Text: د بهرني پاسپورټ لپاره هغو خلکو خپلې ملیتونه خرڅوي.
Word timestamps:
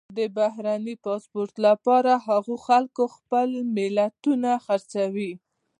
د 0.17 0.19
بهرني 0.37 0.95
پاسپورټ 1.05 1.51
لپاره 1.67 2.11
هغو 2.27 2.55
خلکو 2.67 3.03
خپلې 3.15 3.59
ملیتونه 3.75 4.49
خرڅوي. 4.65 5.31